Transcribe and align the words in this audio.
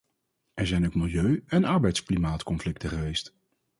Er 0.53 0.67
zijn 0.67 0.85
ook 0.85 0.95
milieu- 0.95 1.43
en 1.47 1.63
arbeidsklimaatconflicten 1.63 2.89
geweest. 2.89 3.33